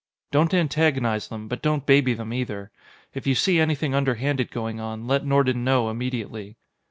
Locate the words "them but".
1.27-1.61